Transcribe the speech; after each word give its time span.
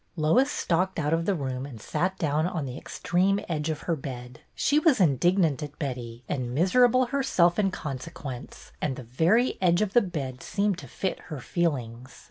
Lois 0.15 0.49
stalked 0.49 0.97
out 0.97 1.13
of 1.13 1.25
the 1.27 1.35
room 1.35 1.63
and 1.63 1.79
sat 1.79 2.17
down 2.17 2.47
on 2.47 2.65
the 2.65 2.75
extreme 2.75 3.39
edge 3.47 3.69
of 3.69 3.81
her 3.81 3.95
bed. 3.95 4.39
She 4.55 4.79
was 4.79 4.99
indignant 4.99 5.61
at 5.61 5.77
Betty 5.77 6.23
and 6.27 6.55
miserable 6.55 7.05
herself 7.05 7.59
in 7.59 7.69
consequence, 7.69 8.71
and 8.81 8.95
the 8.95 9.03
very 9.03 9.59
edge 9.61 9.83
of 9.83 9.93
the 9.93 10.01
bed 10.01 10.41
seemed 10.41 10.79
to 10.79 10.87
fit 10.87 11.19
her 11.29 11.39
feelings. 11.39 12.19